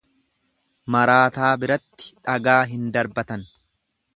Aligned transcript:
Maraataa 0.95 1.51
biratti 1.65 2.09
dhagaa 2.29 2.59
hin 2.73 2.89
darbatan. 2.97 3.45